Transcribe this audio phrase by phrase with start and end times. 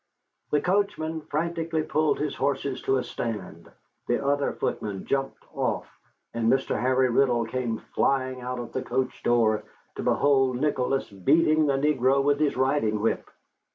[0.49, 3.69] The coachman frantically pulled his horses to a stand,
[4.07, 5.85] the other footman jumped off,
[6.33, 6.81] and Mr.
[6.81, 9.63] Harry Riddle came flying out of the coach door,
[9.97, 13.29] to behold Nicholas beating the negro with his riding whip.